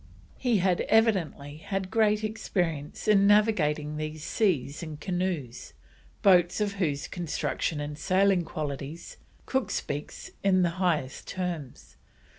[0.39, 5.73] He had evidently had great experience in navigating these seas in canoes,
[6.23, 11.97] boats of whose construction and sailing qualities Cook speaks in the highest terms.